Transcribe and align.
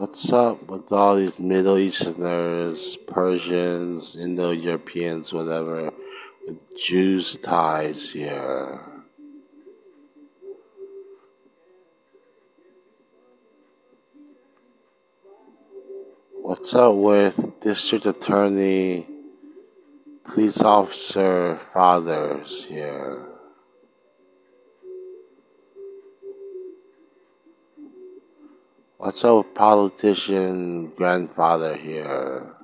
What's 0.00 0.32
up 0.32 0.66
with 0.66 0.90
all 0.92 1.16
these 1.16 1.38
Middle 1.38 1.76
Easterners, 1.76 2.96
Persians, 3.06 4.16
Indo 4.16 4.50
Europeans, 4.50 5.30
whatever, 5.30 5.92
with 6.46 6.56
Jews 6.74 7.36
ties 7.36 8.10
here? 8.10 8.80
What's 16.40 16.74
up 16.74 16.94
with 16.94 17.60
District 17.60 18.06
Attorney, 18.06 19.06
police 20.24 20.62
officer 20.62 21.60
fathers 21.74 22.64
here? 22.64 23.26
What's 29.00 29.24
with 29.24 29.54
politician 29.54 30.92
grandfather 30.94 31.74
here? 31.74 32.54